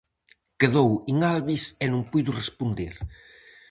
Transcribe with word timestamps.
Quedou 0.59 0.89
in 1.11 1.17
albis 1.33 1.63
e 1.83 1.85
non 1.91 2.07
puido 2.11 2.31
responder. 2.41 2.93